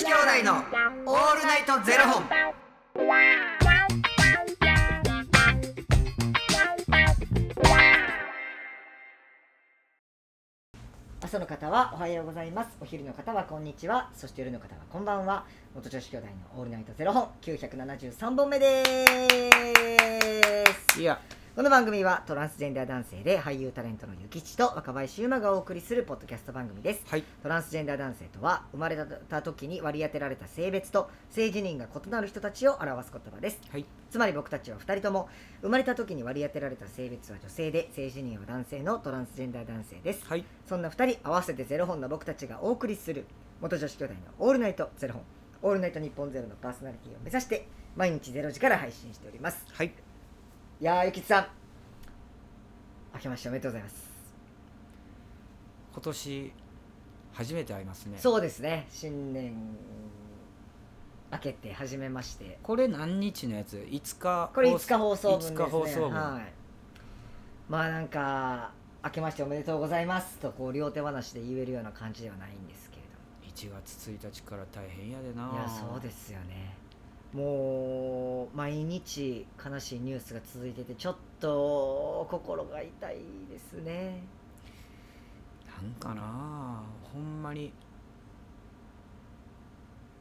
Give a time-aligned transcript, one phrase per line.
[0.00, 2.24] 子兄弟のオールナイトゼロ本。
[11.20, 12.70] 朝の方はおはようございます。
[12.80, 14.08] お昼の方はこんにちは。
[14.14, 15.44] そして夜の方はこんばんは。
[15.74, 18.82] 元女子兄弟のオールナイトゼロ本973本目で
[20.88, 20.98] す。
[20.98, 21.20] いや、
[21.56, 27.02] この番組はトランスジェンダー男性で俳優タレントのゆきちと若林優馬がお送りするポッドキャスト番組です。
[27.08, 28.96] はい、トランスジェンダー男性とは生まれ
[29.28, 33.58] た時に割り当てられた性別と性自認が異なる人たちを表す言葉です。
[33.68, 35.28] はい、つまり僕たちは2人とも
[35.60, 40.24] 生まれた時に割り当てられた性別は女性で性自認は男性のトランスジェンダー男性です。
[40.28, 43.26] はい、そんな2人合わせてゼロ本の僕たちがお送りする
[43.60, 45.24] 元女子兄弟のオールナイトゼロ本
[45.62, 49.66] オールナイト日本ゼロのパーソナリティを目指して毎日ゼロ時から配信しております。
[49.72, 49.92] はい、
[50.80, 51.46] いやーゆきつさん
[53.12, 54.10] 明けましておめでとうございます
[55.92, 56.52] 今年
[57.34, 58.16] 初めて会いますね。
[58.16, 58.20] う。
[58.20, 59.52] そうですね新年
[61.30, 64.50] 明けて初めましてこれ何日のやつ？5日。
[64.54, 66.10] これ5日放送分ですね5日放送分。
[66.12, 66.52] はい
[67.68, 68.70] まあなんか
[69.04, 75.50] 明けましておめでとうございますとこう両手話で言えるような感じではないんですけれども1月1日から大変やでな。
[75.52, 76.74] いやそうですよね
[77.32, 83.16] もう毎日悲しいニュースが続いててちょっと心が痛い
[83.48, 84.22] ですね。
[85.80, 87.72] なんかな、ほんまに。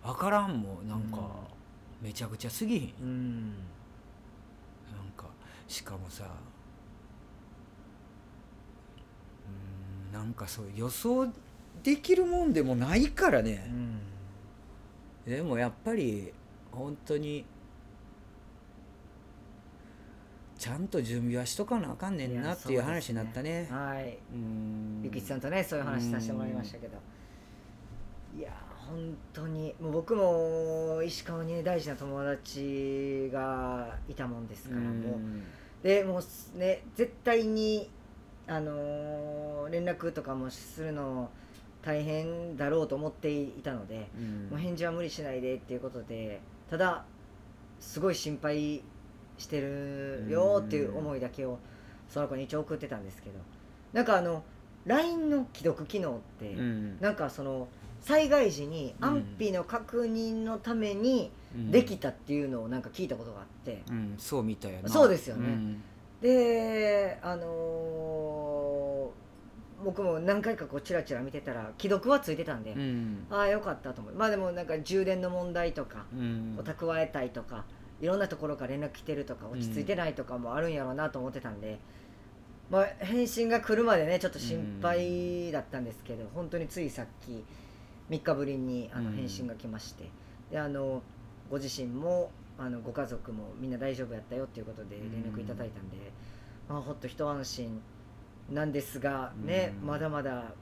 [0.03, 1.29] わからんもんなんか、
[2.01, 3.03] めちゃくちゃすぎひん。
[3.03, 3.49] うん。
[3.49, 5.25] なんか
[5.67, 6.23] しかもさ
[9.45, 11.27] うーんなんかそう予想
[11.83, 13.99] できるもんでもないからうね、ん。
[15.25, 16.33] でもやっぱり
[16.71, 17.45] 本当に。
[20.57, 23.65] ちゃんと準備はしとかなあかんねんなっていう話になったね。
[23.71, 24.17] はい。
[24.33, 25.01] うん。
[25.01, 26.97] ゆきちさんとねそういう話させてもらいましたけど。
[28.37, 29.73] いや本当に。
[29.79, 35.19] もう僕も石川にね大事な友達がいたもんですからもう。
[35.81, 37.89] でもうね絶対に
[38.45, 41.29] あのー連絡とかもするの
[41.81, 44.49] 大変だろうと思っていたので、うん。
[44.49, 47.03] もう返事は無理しないでっていうことでただ
[47.79, 48.83] すごい心配
[49.37, 51.59] してるよっていう思いだけを
[52.09, 53.39] その子に一応送ってたんですけど
[53.93, 54.43] なんかあの
[54.85, 57.67] LINE の既読機能って、うんなんかその
[58.01, 61.71] 災害時に安否の確認のためにうん。
[61.71, 64.13] できたっていうのをなんか聞いたことがあって、うん。
[64.17, 64.89] そうみたいやな。
[64.89, 65.47] そうですよね。
[65.49, 65.83] ん。
[66.21, 68.48] であのー
[69.89, 73.25] 僕も何回かこうチラチラ見てたら既読はついてたんで、うん。
[73.31, 74.13] ああよかったと思う。
[74.13, 76.55] まあでもなんか充電の問題とか、うん。
[76.59, 77.65] を蓄えたいとか
[77.99, 81.79] いろんなところから連絡来てるとか落ち着いてないとかもあるんやろうなと思ってたんで、
[82.69, 87.43] まあ、返信が来るまでねちょっと心配だったんですけど、本当についさっき
[88.11, 89.15] 3日ぶりにあのうん。
[89.15, 90.11] 返信が来まして、
[90.51, 91.01] であの
[91.49, 92.29] ご自身も
[92.59, 95.97] あのご家族もみんな大丈夫やったよっていうことで連絡いただいたんで、
[96.67, 97.81] まあ、ほっと一安心
[98.51, 99.87] なんですがね、うん。
[99.87, 100.53] まだまだ、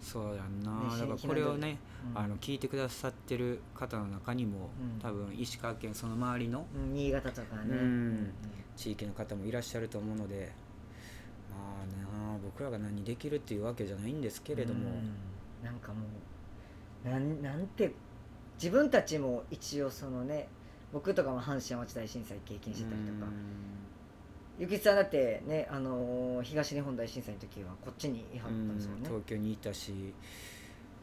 [0.00, 1.78] そうやんな、ねだからしこれをね、
[2.14, 2.18] うん。
[2.18, 5.00] あの聞いてくださってる方の中にも、うん。
[5.00, 8.32] 多分石川県その周りのうん新潟とかね、うん。
[8.76, 10.50] 地域の方もいらっしゃると思うので
[11.50, 15.64] まあなあ僕らが何できるっていうわけじゃないんですけれども、うん。
[15.64, 16.00] なんかも
[17.04, 17.92] うなんなんて
[18.54, 20.48] 自分たちも一応そのね
[20.92, 23.30] 僕とかも阪神・淡路大震災経験してたりとか
[24.62, 29.00] ゆきつさんだってね、あのー東日本大震災の時はこっちにいはうんったんですよね。
[29.02, 30.14] 東京にいたし、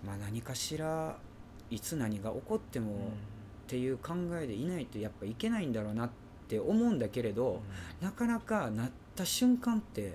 [0.02, 1.18] まあ、何かしら
[1.70, 2.96] いつ何が起こっても、っ
[3.68, 6.10] ていう考えでいないとやっぱいけないんだろうなっ
[6.48, 7.62] て思うんだけれど、
[8.00, 10.14] なかなかなった瞬間ってやっ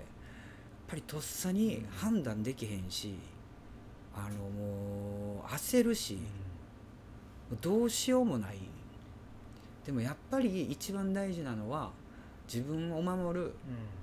[0.88, 3.14] ぱりとっさに判断できへんし、
[4.16, 6.18] あのもう焦るし、
[7.60, 8.56] どうしようもない。
[9.84, 11.90] でもやっぱり一番大事なのは
[12.46, 13.52] 自分を守る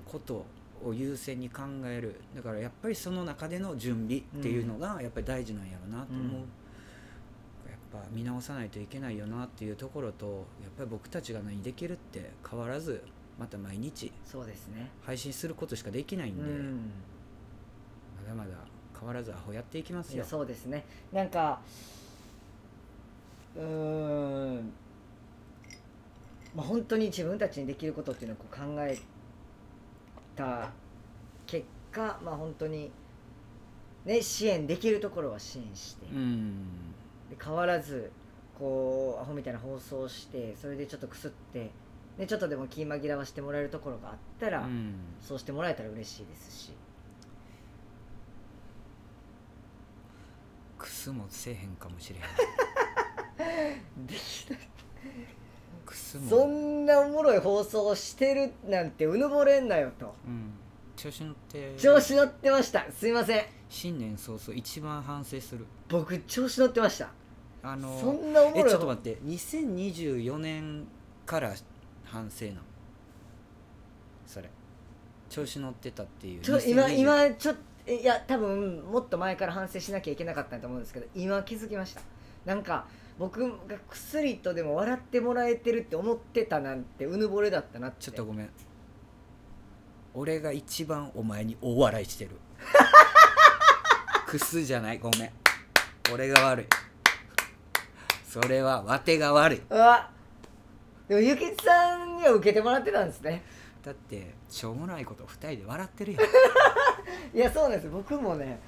[0.06, 0.46] こと
[0.84, 2.20] を優先に考える。
[2.36, 6.32] だからやっぱりその中での準備っていうのがやっぱり大事なんやろうなと思う、うん。
[6.34, 6.44] やっ
[7.92, 13.04] ぱ見直さないといけないよなっていうところとやっぱり僕たちが何できるって変わらず
[13.40, 14.90] また毎日そうですね。
[15.06, 16.92] 配信することしかできないんで、うん。
[18.24, 18.58] まだまだ
[19.00, 20.16] 変わらずアホやっていきますよ。
[20.16, 20.86] いやそうですね。
[21.12, 21.60] なんか
[23.56, 23.64] うー
[24.60, 24.74] ん
[26.56, 28.98] まあ本当に自分たちにできることっていうのをこう考え
[30.36, 30.70] た
[31.48, 32.92] 結果まあ本当に
[34.06, 36.66] ね支援できるところは支援して、うん。
[37.30, 38.12] で変わらず
[38.58, 41.72] こうアホみたいな放送をしてそれでちょっとくすって、
[42.18, 44.96] ね、ちょっとでも気紛らわしてもらえるところがあったら、うん。
[45.22, 46.72] そうしてもらえたら嬉しいですし。
[50.78, 54.06] クスもせえへんかもしれへん。
[54.08, 54.60] できない
[55.86, 56.30] くすも。
[56.30, 60.14] そんなおもろい放送してるなんてうぬぼれんなよと。
[60.26, 60.54] うん。
[60.96, 61.76] 調子乗って。
[61.78, 62.86] 調子乗ってました。
[62.92, 63.44] すいません。
[63.70, 65.66] 新年早々一番反省する。
[65.90, 67.10] 僕調子乗ってました。
[67.64, 69.20] あのそんなおもろいえちょっと待って。
[69.26, 70.88] 2024年
[71.26, 71.54] から
[72.04, 72.58] 反省なの？
[74.26, 74.50] それ。
[75.30, 76.42] 調子乗ってたっていう。
[76.42, 82.02] ちょ今2020今ちょっといや多分もっと前から反省しなきゃいけなかったと思うんですけど今気づきました。
[82.46, 82.86] なんか
[83.18, 87.98] 僕が薬とでも笑ってもらえてるって思ってたなんてうぬぼれだったなって。
[88.00, 88.50] ちょっとごめん。
[90.14, 92.32] 俺が一番お前に大笑いしてる。
[94.28, 95.00] クスじゃない。
[95.00, 95.32] ごめん。
[96.14, 96.66] 俺が悪い。
[98.28, 99.62] それはわてが悪い。
[99.70, 100.10] うわ。
[101.08, 103.44] でもゆきつさんには受けてもらってたんですね。
[103.84, 106.22] だってしょうもないこと二人で笑ってるやん。
[107.38, 107.90] いやそうなんです。
[107.90, 108.60] 僕もね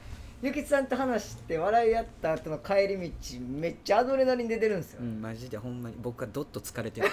[0.43, 5.95] ゆきつさんと話して笑い合った後の帰り道めっちゃアドレナリン出てるんですよ、うんマジでほんまに。
[6.01, 7.07] 僕はどっと疲れてる。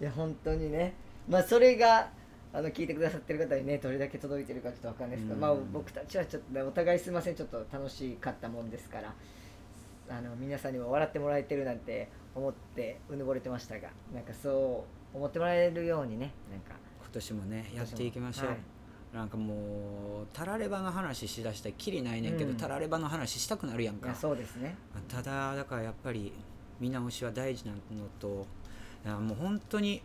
[0.00, 0.94] いや本当にね。
[1.28, 2.08] まあそれが
[2.54, 5.40] あの聞いてくださってる方にねどれだけ届いてるかちょっとわかんないですけど、うん。
[5.42, 7.34] まあ僕たちはちょっとねお互いすいません。
[7.34, 9.14] ちょっと楽しかったもんですから
[10.08, 16.70] あの皆さんにも笑ってもらえてるなんて思ってうぬぼれてましたがなんかそう思ってもらえるようにねなんか。
[17.02, 18.56] 今年もねやっていきましょう、はい
[19.12, 22.56] なんかもうたらればの話しだしたらきりないねんけど、うん。
[22.56, 24.14] たらればの話したくなるやんか。
[24.14, 24.76] そうですね。
[25.08, 26.32] ただだからやっぱり
[26.78, 27.78] 見直しは大事なの
[28.20, 28.46] と
[29.04, 30.02] もう本当に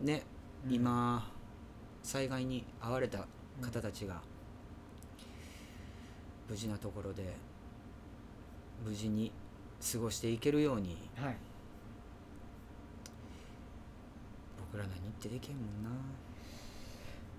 [0.00, 0.22] ね、
[0.66, 0.74] うん。
[0.74, 1.28] 今
[2.02, 3.26] 災害に遭われた
[3.60, 4.20] 方たちが
[6.48, 7.34] 無事なところで
[8.86, 9.32] 無事に
[9.92, 11.36] 過ごしていけるようにはい。
[14.72, 15.90] 僕ら何ってできへんもんな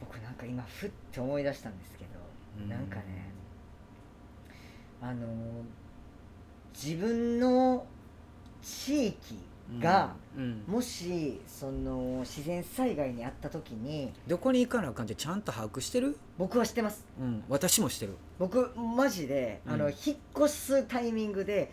[0.08, 2.10] 僕なんか今ふって思い出したんですけど、
[2.62, 2.70] うん。
[2.70, 3.04] なんかね
[5.02, 5.28] あの
[6.74, 7.86] 自分の
[8.62, 9.40] 地域
[9.80, 10.44] が、うん。
[10.44, 10.64] うん。
[10.68, 16.18] もしその自然災害にあった時にどこに行かなあかんってちゃんと把握してる？
[16.38, 17.06] 僕は知ってます。
[17.20, 17.44] うん。
[17.50, 18.14] 私もしてる。
[18.38, 21.72] 僕マジで、あのうん引っ越すタイミングで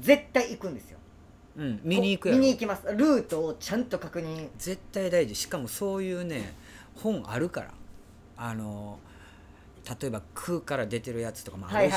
[0.00, 0.98] 絶対行くんですよ。
[1.56, 1.80] うん。
[1.82, 2.40] 見に行くやろ。
[2.40, 2.86] 見に行きます。
[2.86, 4.48] ルートをちゃんと確認。
[4.58, 5.34] 絶対大事。
[5.34, 6.52] しかもそういうね
[6.96, 7.74] 本あるから。
[8.38, 8.98] あの
[10.00, 11.94] 例えば空から出てるやつとかもあるし、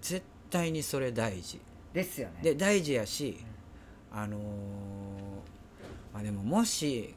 [0.00, 1.60] 絶対にそれ大事。
[1.92, 2.34] ですよね。
[2.42, 3.38] で大事やし
[4.12, 4.40] あのー
[6.12, 7.14] まあでももし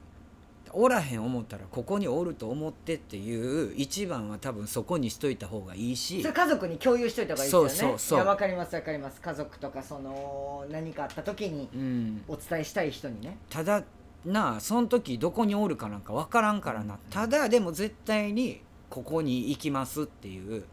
[0.71, 6.23] おらへん思ったらここにおると思ってっていう一番は多分そこにしといた方がいいし。
[6.23, 7.69] 家族に共有しといた方がいいですよね。
[7.69, 8.27] そうそうそう。
[8.27, 9.19] わかりますわかります。
[9.19, 12.23] 家族とかその何かあった時にうん。
[12.27, 13.37] お伝えしたい人にね。
[13.49, 13.83] ただ
[14.25, 16.97] なあその時どこにおるかなんか分からんからな。
[17.09, 20.63] ただでも絶対にここに行きますっていう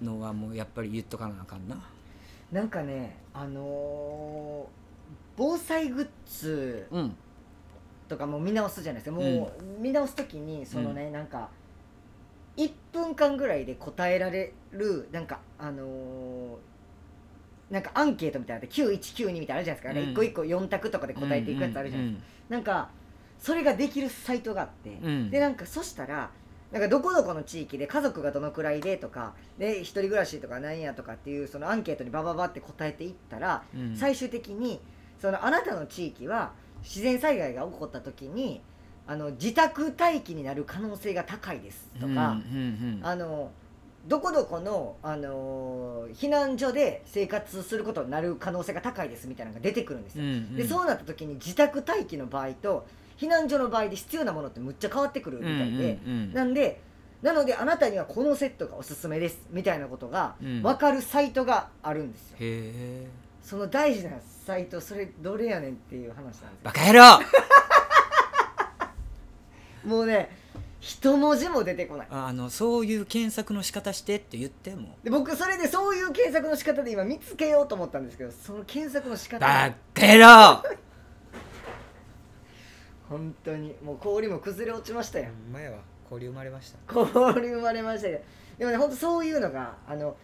[0.00, 1.76] のはもうやっぱり言っとかなあかんな。
[2.52, 4.84] なんかねあのー
[5.36, 7.16] 防災グッズうん。
[8.08, 9.20] とかも見直すじゃないですか。
[9.20, 11.48] もう見直す時にそのね、なんか
[12.56, 16.56] 1分間ぐらいで答えられるなんかあのー
[17.74, 20.10] なんかアンケートみたいなので9192みたいなのあるじゃないですか、ねうん。
[20.12, 22.88] 一個一個4択とかで答えていくやつあるじゃないですか、なんか
[23.40, 25.30] それができるサイトがあって、うん。
[25.30, 26.30] でなんかそしたら
[26.70, 33.96] なんかどこどこの地域で家族がどのくらいでとかで一人暮らしとかなんやとかっていうそのアンケートにバババって答えていったら、うん。
[33.96, 34.80] 最終的に
[35.20, 36.52] そのあなたの地域は
[36.84, 38.60] 自然災害が起こった時に
[39.06, 43.00] あの自宅待機になる可能性が高いですとか、うんうんうん。
[43.02, 43.50] あの
[44.06, 50.24] どこどこの、あの避難所で生活することになる可能性が高いですみたいなのが出てくるんですよ。
[50.56, 56.32] でそうなった時に自宅待機の場合と避難所の場合で必要なものってむっちゃ変わってくるみたいで、うんうんうん。
[56.34, 56.80] なんで
[57.22, 62.36] なのであなたにはこのセットがおすすめですみたいなことがうん分かるサイトがあるんですよ。
[62.40, 63.06] へえ。
[63.42, 64.10] その大事な
[64.46, 66.46] サイトそれどれやねんっていう話なんですよ。
[66.62, 67.20] バカ野郎。
[69.88, 70.43] もうね
[70.84, 72.06] 一文字も出てこない。
[72.10, 74.98] あのそういう検索の仕方してって言っても。
[75.02, 80.62] で僕それでそういう検索の仕方で今見つけようと思ったんですけどその検索の仕方バカ野郎
[83.08, 83.74] 本当に。
[83.82, 85.30] もう氷も崩れ落ちましたよ。
[85.46, 86.78] ほんまやわ交流生まれました。
[86.94, 88.20] 氷生まれましたけど。
[88.58, 90.18] でもね本当そういうのがあの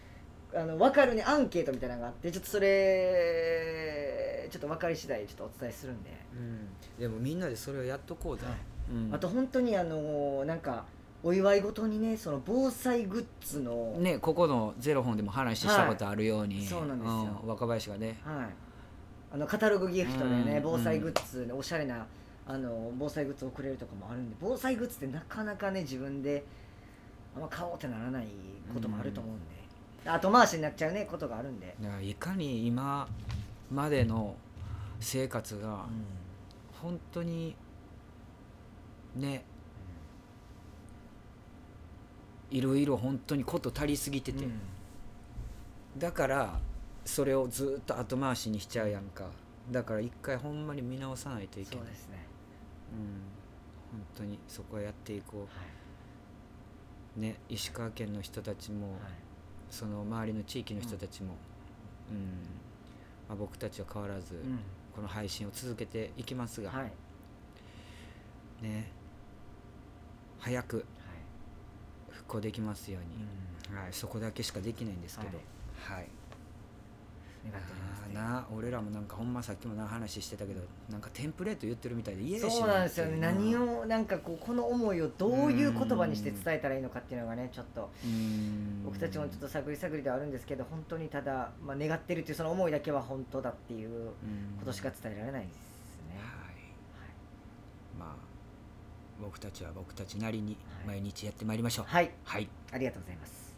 [0.53, 6.67] あの分かるねアンケートみたいなのがあってちょっとそれちょっと分かり次第ちょっとお伝えするんで、うん。
[6.99, 8.55] でもみんなでそれをやっとこうぜ、はい
[8.89, 9.13] うん。
[9.13, 10.85] あと本当にあのなんか
[11.23, 17.39] お祝い事にねその防災グッズの、ねここのゼロ本でも話したことあるように、はいそうなんですよ。
[17.43, 17.49] うん。
[17.49, 18.19] 若林がね。
[18.23, 18.45] はい、
[19.33, 20.63] あのカタログギフトでね、うん。
[20.63, 22.05] 防災グッズ、おしゃれな
[22.47, 26.43] あの防災グッズをくれるとかもあるんで防災グッズってなかなかね自分で
[27.35, 28.27] あんま買おうってならない
[28.73, 29.39] こともあると思うん
[30.03, 33.07] で、後回しになっちゃうねことがあるんで、だからいかに今
[33.71, 34.35] までの
[34.99, 35.77] 生活がうん。
[36.81, 37.55] 本当に
[39.15, 39.43] ね。
[42.49, 44.51] いろいろ本当にこと足りすぎてて、うん。
[45.97, 46.59] だから
[47.05, 49.25] それをずっと後回しにしちゃうやんか。
[49.71, 51.85] だから一回ほんまに見直さないといけない。
[51.85, 52.25] そうですね、
[52.93, 53.99] うん。
[53.99, 55.45] 本当にそこはやっていこは
[57.17, 58.99] うね石川県の人たちも、いはい。
[59.69, 61.35] その周りの地域の人たちも、
[62.09, 62.17] うん。
[63.29, 64.59] まあ、僕たちは変わらず、うん。
[64.93, 66.91] この配信を続けていきますが、はい。
[68.61, 68.91] ね
[70.41, 70.85] 早くはい。
[72.09, 75.37] 復興できますように、はい、そこだけしかできないんですけど、
[75.79, 76.07] はい。
[77.49, 78.01] 願っております。
[78.07, 83.17] ねな俺らもなんかほんまさっきもな話してたけどなんかテンプレート言ってるみたいで嫌やしそうなんですよね。
[83.17, 87.89] 何ををなんかこうこの思いをどういう言葉にして伝えたらいいのかっていうのがねちょっと
[88.83, 94.11] 僕たちもちょっと探り探りではあるんですけど本当にただ、まあ、願ってるっていうその思いだけは本当だっていう
[94.59, 95.53] ことしか伝えられないです
[96.09, 96.59] ね、はい。
[97.97, 98.30] まあ
[99.21, 100.97] 僕たちは僕たちなりにはい。
[100.99, 101.85] 毎日やってまいりましょう。
[101.87, 102.49] はい、はい。
[102.71, 103.53] ありがとうございます。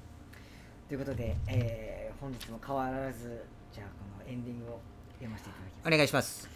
[0.88, 3.44] ということで、えー本日も変わらず
[3.74, 4.80] じゃあこのエンディングを
[5.16, 5.88] 読ませていただきます。
[5.88, 6.50] お願いします。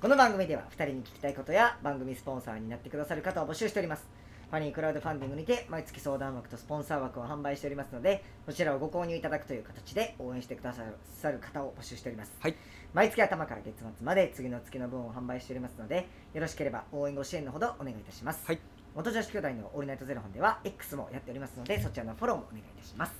[0.00, 4.08] この番組では2人に聞きたいことや番組スポンサーになってくださる方を募集しております
[4.50, 12.56] ファニークラウドファンディングにて毎月相談枠とスポンサー枠を販売しておりますのでそちらをご購入いただくという形で応援してくださる方を募集しております、はい。
[12.92, 18.58] 毎月頭から月末まで次の月の分を販売しておりますのでよろしければ応援ご支援のほどお願いいたします、はい。
[18.96, 23.12] 元女子兄弟のオールナイトゼロ本では X もやっておりますのでそちらのフォローもお願いいたします。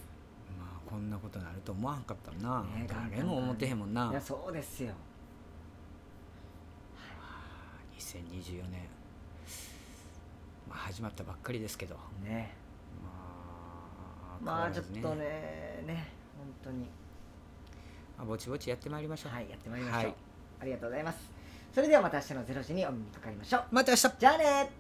[0.59, 4.09] まあこんなことになると思わんかったな、ね誰も思ってへんもんな。
[4.11, 4.95] いやそうですよ。
[7.97, 8.89] 2024年、
[10.71, 11.97] まあ、始まったばっかりですけど。
[12.25, 12.55] ね。
[13.03, 16.09] まあまあちょっとねね
[16.39, 16.85] 本当に。
[18.17, 19.33] まあぼちぼちやってまいりましょう。
[19.33, 20.15] はいやってまいりましょう、はい。
[20.61, 21.19] ありがとうございます。
[21.75, 23.65] それではまた明日の0時にお目にかかりましょう。
[23.73, 24.09] また明日。
[24.19, 24.71] じゃあね